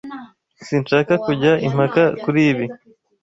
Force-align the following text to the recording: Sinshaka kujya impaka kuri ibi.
Sinshaka 0.65 1.13
kujya 1.25 1.51
impaka 1.67 2.03
kuri 2.21 2.41
ibi. 2.51 2.65